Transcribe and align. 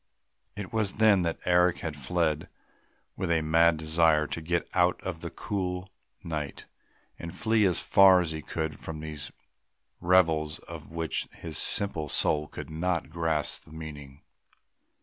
It 0.55 0.73
was 0.73 0.93
then 0.93 1.21
that 1.21 1.37
Eric 1.45 1.81
had 1.81 1.95
fled, 1.95 2.49
with 3.15 3.29
a 3.29 3.43
mad 3.43 3.77
desire 3.77 4.25
to 4.25 4.41
get 4.41 4.67
out 4.73 4.97
into 5.05 5.19
the 5.19 5.29
cool 5.29 5.91
night 6.23 6.65
and 7.19 7.31
flee 7.31 7.65
as 7.67 7.79
far 7.79 8.19
as 8.19 8.31
he 8.31 8.41
could 8.41 8.79
from 8.79 8.95
all 8.95 9.01
these 9.03 9.31
revels 9.99 10.57
of 10.57 10.91
which 10.91 11.27
his 11.33 11.59
simple 11.59 12.09
soul 12.09 12.47
could 12.47 12.71
not 12.71 13.11
grasp 13.11 13.65
the 13.65 13.71
meaning. 13.73 14.23